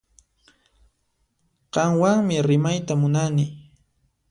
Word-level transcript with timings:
Qanwanmi 1.73 2.35
rimayta 2.47 2.93
munani 3.01 3.45